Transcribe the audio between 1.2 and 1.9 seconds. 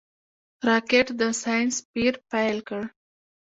ساینس